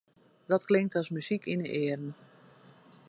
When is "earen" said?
1.81-2.05